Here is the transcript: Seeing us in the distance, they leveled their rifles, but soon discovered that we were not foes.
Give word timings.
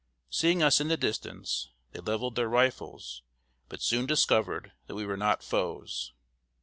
Seeing 0.31 0.63
us 0.63 0.81
in 0.81 0.87
the 0.87 0.97
distance, 0.97 1.69
they 1.91 1.99
leveled 1.99 2.33
their 2.35 2.49
rifles, 2.49 3.21
but 3.69 3.83
soon 3.83 4.07
discovered 4.07 4.71
that 4.87 4.95
we 4.95 5.05
were 5.05 5.15
not 5.15 5.43
foes. 5.43 6.11